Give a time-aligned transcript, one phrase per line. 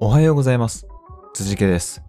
[0.00, 0.86] おはようございます。
[1.34, 2.02] 辻家です。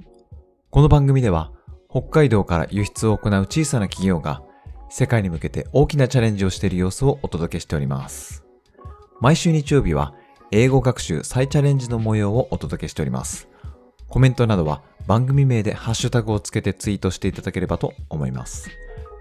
[0.70, 1.52] この番組では、
[1.90, 4.44] 北海道から輸出を行う小さな企業が、
[4.90, 8.44] 世界に向けて大きなチャレンジをしている様子をお届けしております。
[9.22, 10.14] 毎週日曜日は、
[10.52, 13.48] 英語学習再チャレンジの模様をお届けしております。
[14.08, 18.70] コメントなどは番組名でハッシュタグをつけてツイートしていただければと思います。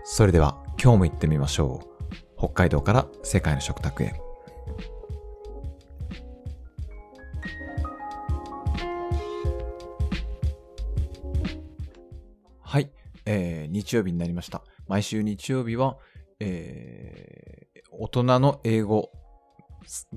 [0.05, 2.09] それでは今日も行ってみましょう。
[2.39, 4.28] 北海道から世界の食卓へ。
[13.31, 14.63] えー、日曜日になりました。
[14.87, 15.99] 毎週日曜日は、
[16.41, 19.11] えー、大人の英語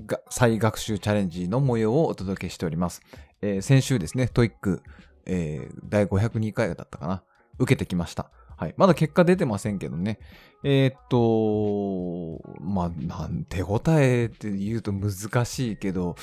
[0.06, 3.02] が再学習チャレンジの模様をお届けしております。
[3.42, 4.82] えー先週ですね、 TOEIC、
[5.26, 7.22] えー第502回だったかな。
[7.58, 8.30] 受けてきました。
[8.56, 8.74] はい。
[8.78, 10.18] まだ結果出てませんけどね。
[10.64, 16.16] えーっと、まあ、なん、手応えって言うと難しいけど、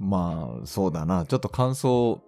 [0.00, 1.24] まあ、そうだな。
[1.24, 2.20] ちょっと感想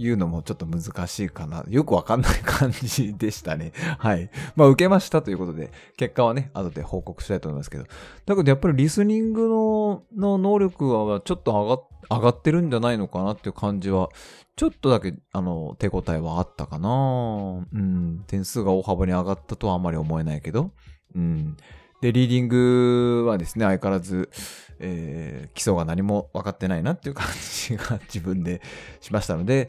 [0.00, 1.64] 言うのもちょっと難しいかな。
[1.68, 3.72] よくわかんない感じでしたね。
[3.98, 4.30] はい。
[4.56, 7.84] まあ、受けましたということで、結果はね、後で報告したいと思いますけど。
[8.26, 11.82] だけどやっぱりリスニングのの能力はちょっと上が
[12.16, 14.08] 上がってるんじゃないのかなっていう感じは、
[14.56, 18.24] ちょっとだけ、あの、手応えはあったかなうん。
[18.26, 20.72] 点数が大幅に上がったとはあまり思えないけど。
[21.14, 21.56] うん。
[22.00, 24.30] で、リーディングはですね、相変わらず、
[24.78, 27.26] えー基礎が何も分かってないなっていう感
[27.66, 28.62] じが自分で
[29.00, 29.68] しましたので、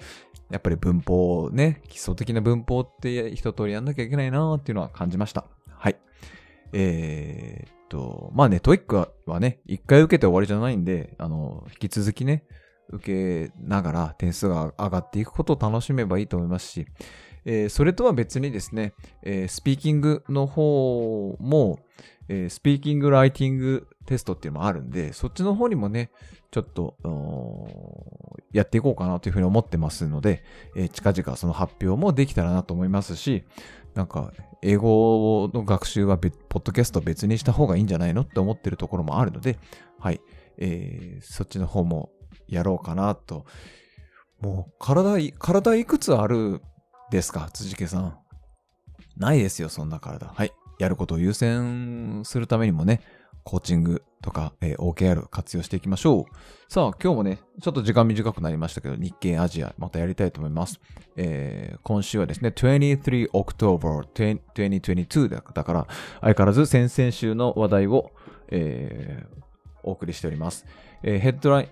[0.49, 5.45] やっぱり文法ね、基礎的な文法って一通りやんなきゃいけないなっていうのは感じました。
[5.69, 5.97] はい。
[6.73, 12.45] えーっと、まあね、 TOEIC はね、一回受けて終わりじゃないんで、あの、引き続きね、
[12.89, 16.85] 受けながら点数が上がっていくことを楽しめばいいと思いますし、
[17.45, 21.79] えーそれとは別にですね、えースピーキングの方も、
[22.27, 26.11] えースピーキングライティングテストっていうのもあるんで、そっちの方にもね、
[26.51, 26.95] ちょっと、
[28.51, 30.43] やっていこうかなというふうに思ってますので、
[30.75, 33.43] えー近々その発表もできたらなと思いますし、
[33.93, 39.57] なんか、英語の学習は、ポッドキャスト別にした方がいいんじゃないのって思ってるところもあるので、
[39.99, 40.21] はい、
[40.57, 42.11] えーそっちの方も
[42.47, 43.45] やろうかなと。
[44.39, 46.61] もう、体、体いくつある
[47.11, 48.17] ですか辻家さん。
[49.17, 50.27] ないですよ、そんな体。
[50.33, 50.53] はい。
[50.79, 53.01] やることを優先するためにもね、
[53.43, 56.25] コーチングとか、えー OKR 活用していきましょう。
[56.71, 60.79] さあ、今日もね、ちょっと時間短くなりましたけど、日経アジア、またやりたいと思います。
[61.17, 65.87] えー今週はですね、23 October 2022だだから、
[66.21, 68.11] 相変わらず先々週の話題を、
[68.47, 69.41] えー
[69.83, 70.65] お送りしております。
[71.03, 71.67] えーヘッドライン、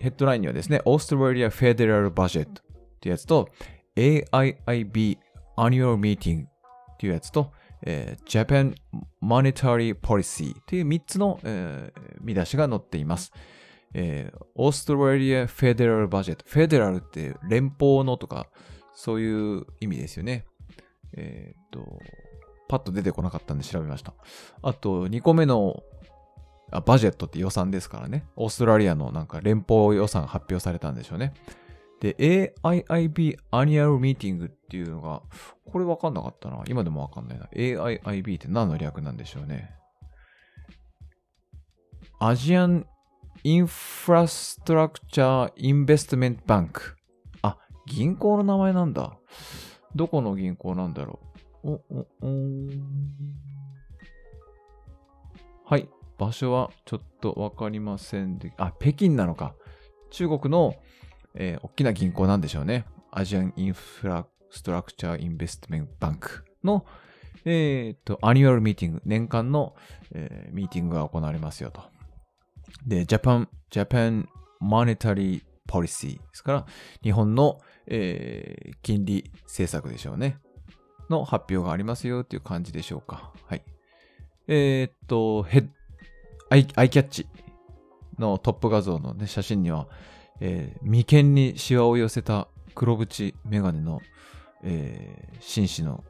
[0.00, 3.48] ヘッドラインにはですね、オーストラリアフェデラルバジェットってやつと、
[3.96, 5.18] AIIB
[5.56, 6.48] Annual Meeting っ
[6.98, 8.74] ていうやつと、えー Japan
[9.22, 13.32] Monetary Policy っていう3つの、えー見出しが載っています。
[13.94, 16.44] えーオーストラリアフェデラルバジェット。
[16.48, 18.46] フェデラルって連邦のとか、
[18.94, 20.44] そういう意味ですよね。
[21.14, 21.98] えーっと、
[22.68, 24.14] パッと出てこなかったんで調べました。
[24.62, 25.82] あと、2個目の
[26.70, 28.24] あバジェットって予算ですからね。
[28.36, 31.34] オーストラリアのなんか連邦予算発表されたんでしょうね。
[32.02, 32.16] で、
[32.64, 35.22] AIIB Annual Meeting っていうのが、
[35.70, 36.60] これわかんなかったな。
[36.66, 37.46] 今でもわかんないな。
[37.54, 39.70] AIIB って何の略なんでしょうね。
[42.18, 42.86] Asian
[43.44, 46.96] Infrastructure Investment Bank。
[47.42, 49.16] あ、銀行の名前なんだ。
[49.94, 51.20] どこの銀行なんだろ
[51.62, 51.70] う。
[51.70, 52.28] お、お、お
[55.66, 55.88] はい。
[56.18, 59.54] 場所はちょっとわかりませんで、あ、北京なのか。
[60.10, 60.74] 中国の、
[61.34, 62.84] えー大きな銀行なんでしょうね。
[63.10, 66.84] Asian Infrastructure Investment Bank の、
[67.44, 69.74] えー、と、 Annual Meeting、年間の、
[70.12, 71.82] えーミーティングが行われますよと。
[72.86, 74.28] で、ジャパン、 Japan
[74.60, 76.66] Monetary Policy ですから、
[77.02, 80.38] 日本の、えー金利政策でしょうね。
[81.10, 83.32] の発表がありますよっていう感じでしょうか。
[83.46, 83.62] はい。
[84.48, 85.68] えーっと、ヘッ、
[86.50, 87.26] アイ、アイキャッチ
[88.18, 89.88] のトップ画像の、ね、写真には、
[90.44, 94.00] えー眉間にシワを寄せた黒縁メガネの、
[94.64, 96.02] えー紳士の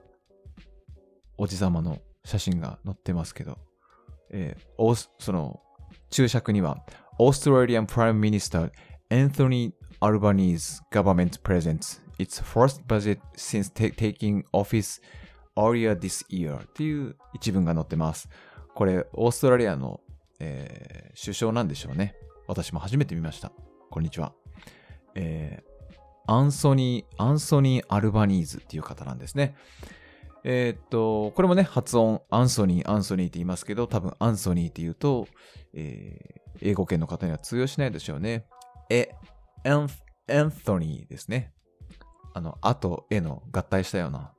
[1.37, 3.59] おじさまの写真が載ってますけど、
[4.31, 5.61] えーその
[6.09, 6.79] 注釈には、
[7.19, 15.03] Australian Prime Minister, Anthony Albanese government presents its first budget since ta- taking office
[15.57, 18.29] earlier this year っていう一文が載ってます。
[18.75, 20.01] これ、オーストラリアの、
[20.41, 22.15] えー首相なんでしょうね。
[22.49, 23.53] 私も初めて見ました。
[23.93, 24.33] こんにちは。
[25.15, 25.73] えー
[26.29, 29.57] アンソニー、アンソニー・アルバニーズっていう方なんですね。
[30.45, 35.27] えーっと、これもね、発音、アンソニー、アンソニーって言いますけど、多分アンソニーって言うと、
[35.75, 38.47] えー英語圏の方には通用しないでしょうね。
[38.89, 39.11] え、
[39.65, 39.89] エン、
[40.29, 41.53] エンソニーですね。
[42.35, 44.33] あの、あとえの合体したような。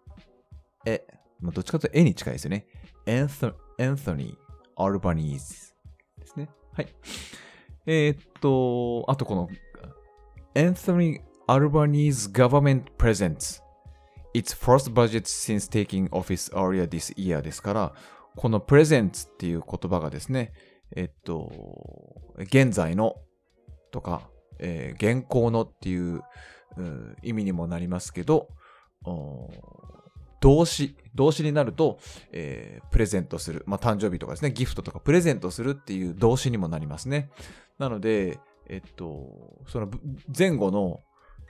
[0.86, 1.06] え、
[1.42, 2.66] どっちかというとえに近いですよね。
[3.06, 5.74] エンソエンソニー・アルバニーズ
[6.18, 6.50] ですね。
[6.72, 6.88] はい。
[7.86, 9.50] えー、っと、あとこの、
[10.56, 13.62] エンソニー・アルバニーズ government presents
[14.34, 17.94] its first budget since taking office earlier this year ですから、
[18.36, 20.54] この presents っていう言葉がですね、
[20.96, 21.52] えっと、
[22.38, 23.16] 現在の
[23.92, 26.22] とか、えー、現行のっていう
[27.22, 28.48] 意味にもなりますけど、
[30.44, 32.00] 動詞、動詞になると、
[32.34, 33.64] えー、プレゼントする。
[33.66, 37.30] まあ、誕生日とかですね、ギフトとかプレゼントするっていう動詞にもなりますね。
[37.80, 39.90] なので、えっと、その
[40.38, 41.00] 前後の、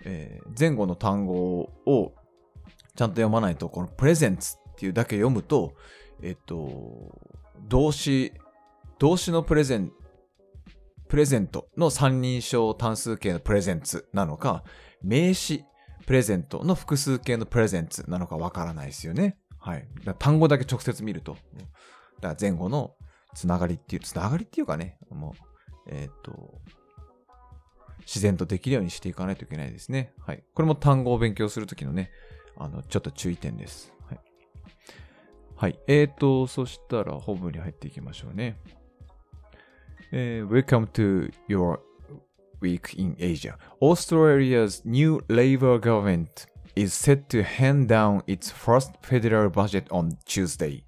[0.06, 2.14] えー、前後の単語を
[2.96, 5.74] ちゃんと読まないと、このプレゼンツっていうだけ読むと、
[6.22, 7.20] えっと、
[7.68, 8.32] 動詞、
[9.00, 9.92] 動詞のプレゼン、
[11.08, 14.64] プレゼントの三人称単数形のプレゼンツなのか、
[15.02, 15.66] 名詞
[16.06, 19.38] プレゼントの複数形のプレゼンツなのかわからないですよね。
[19.60, 19.88] はい。
[20.20, 21.38] 単語だけ直接見ると。
[22.20, 22.96] だから前後の
[23.34, 25.34] つながりっていう、つながりっていうかね、も
[25.88, 26.62] う、えっ、と、
[28.02, 30.14] 自然とできるようにしていかないといけないですね。
[30.20, 30.44] はい。
[30.54, 32.12] これも単語を勉強するときのね、
[32.58, 33.94] あの、ちょっと注意点です。
[34.10, 34.20] はい。
[35.56, 35.80] はい。
[35.88, 38.58] えーと、そしたら本文に入っていきましょうね。
[40.12, 41.80] えー、Welcome to your
[42.64, 43.58] week in Asia.
[43.82, 50.84] Australia's new Labour government is set to hand down its first federal budget on Tuesday.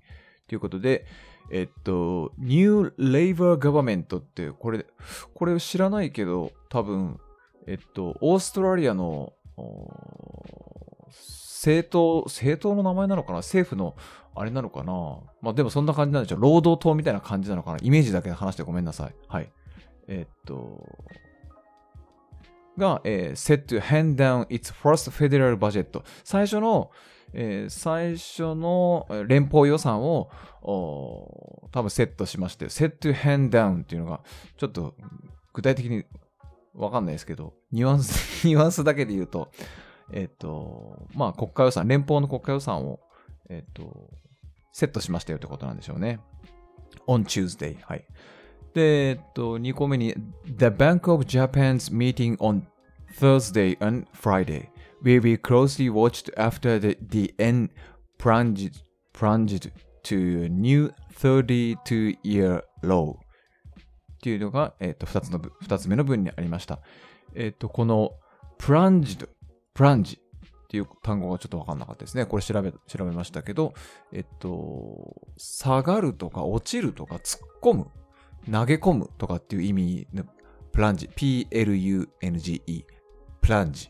[0.48, 1.06] ということで、
[1.52, 4.86] えっと、New Labour Government って、これ、
[5.34, 7.20] これ知らないけど、多分、
[7.68, 9.34] えっと、オーストラリアの
[11.08, 13.38] 政党、政党の名前なのかな？
[13.40, 13.96] 政府の
[14.36, 15.20] あれなのかな？
[15.42, 16.42] まあでもそんな感じなんでしょう。
[16.42, 17.78] 労働党みたいな感じなのかな？
[17.82, 19.16] イメージだけで話してごめんなさい。
[19.28, 19.52] はい。
[20.08, 20.86] えっと、
[22.78, 26.92] が、えー、set to hand down its first federal budget 最初の、
[27.34, 30.30] えー、最初の連邦予算を
[30.62, 34.22] 多分セットしまして、set to hand down っていうのが
[34.58, 34.96] ちょっと
[35.54, 36.06] 具体的に
[36.74, 39.52] わかんないですけど、ニュアンス、 ニュアンスだけで言うと、
[40.12, 43.00] えっ、ー、と、まあ国家予算、連邦の国家予算を、
[43.50, 44.10] えっ、ー、と、
[44.72, 46.20] セットしましたよってことなんでしょうね。
[47.08, 47.78] on Tuesday。
[47.82, 48.06] はい。
[48.76, 50.14] で、えっと、2個目に、
[50.46, 52.64] The Bank of Japan's meeting on
[53.18, 54.68] Thursday and Friday
[55.02, 57.70] will be closely watched after the, the end
[58.20, 58.84] plunged,
[59.14, 59.72] plunged
[60.04, 63.18] to a new 32-year low っ
[64.22, 66.80] ていうのが、えっと、2つの、2つ目の文にありました。
[67.34, 68.12] えっと、この
[68.60, 69.30] plunged,
[69.74, 70.22] plunge っ
[70.68, 72.26] ていう単語がちょっとわかんなかったですね。
[72.26, 73.74] これ調べ、調べましたけど、
[74.12, 77.88] えっと、下がるとか落ちるとか突っ込む
[78.52, 80.26] 投げ込むとかっていう意味の
[80.72, 82.86] プランジ、P-L-U-N-G-E、
[83.42, 83.90] プランジ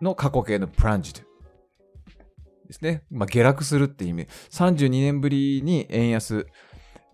[0.00, 1.22] の過去形のプランジで
[2.72, 3.04] すね。
[3.10, 4.26] まあ、下落するって意味。
[4.50, 6.46] 32年ぶりに円安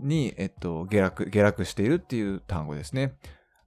[0.01, 3.15] に、えっと、下落、下落しているっていう単語ですね。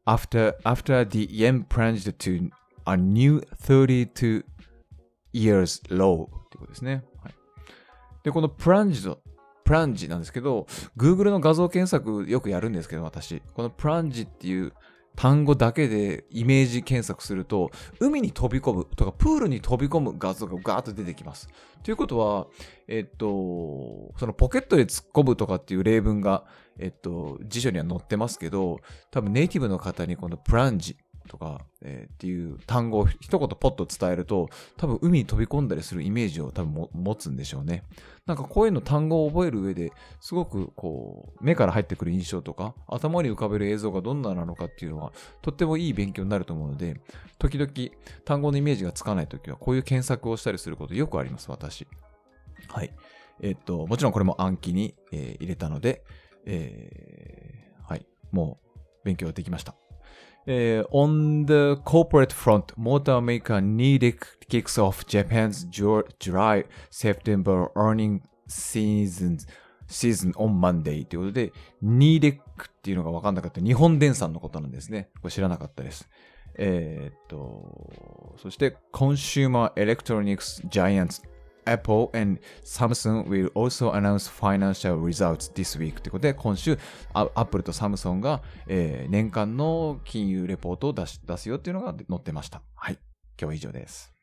[0.06, 2.50] After, after the yen plunged to
[2.86, 4.44] a new 32
[5.34, 7.04] years low ってことですね。
[7.24, 7.34] はい、
[8.24, 9.18] で、この plunged
[9.66, 13.42] プランジなんですけど、Google の画像検索よくやるんですけど、私。
[13.56, 14.72] このプランジっていう
[15.16, 21.50] 単語だけでイメージ検索すると、海に飛び込むとか、プールに飛び込む画像がガーッと出てきます。
[21.84, 22.48] ということは、
[22.88, 26.46] えっと、そのポケットで突っ込むとかっていう例文が、
[26.78, 30.96] えっと、辞書には載ってますけど、多分ネイティブの方にこのプランジ
[31.28, 37.84] とか、えー、っていう単語を一言ポッと伝えると、多分海に飛び込んだりするイメージを多分持つんでしょうね。
[38.26, 47.00] なんかこういうの単語を覚える上ですごくこう、目から入ってくる印象とか、頭に浮かべる映像がどんななのかっていうのは、とってもいい勉強になると思うので、
[47.38, 47.72] 時々
[48.24, 51.88] 単語のイメージがつかないときは、こういう検索をしたりすることよくあります、私。
[52.68, 52.94] はい。
[53.42, 56.04] えっと、もちろんこれも暗記に、えー、入れたので、
[56.46, 58.06] えー、はい。
[58.32, 59.76] もう勉強できました。
[60.48, 65.64] Uh, on the corporate front, motor maker Nidec kicks off Japan's
[66.20, 69.40] July September earning season,
[69.88, 71.52] season on Monday ということで、
[71.84, 72.42] Nidec っ
[72.84, 73.60] ていうのが分かんなかった。
[73.60, 75.10] 日本電産のことなんですね。
[75.16, 76.08] これ知らなかったです。
[76.58, 81.24] えー、っと、そして、Consumer Electronics Giants
[81.66, 86.78] Apple and Samsung will also announce financial results this week ということで、今週、
[87.14, 92.62] Apple と Samsung が、えー、年間の金融レポートを出し出すよっていうのが載ってました。
[92.76, 92.94] はい。
[92.94, 93.02] 今
[93.38, 94.15] 日は以上です。